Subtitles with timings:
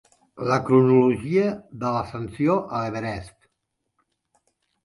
[0.51, 1.43] La cronologia
[1.83, 3.37] de l'ascensió a l'Everest.